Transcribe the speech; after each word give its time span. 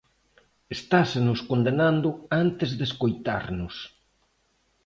Estásenos 0.75 1.39
condenando 1.49 2.09
antes 2.43 2.69
de 2.77 2.83
escoitarnos. 2.89 3.75